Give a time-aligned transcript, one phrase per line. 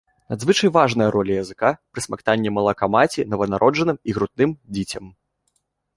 [0.29, 5.05] Надзвычай важная роля языка пры смактанні малака маці нованароджаным і грудным дзіцем.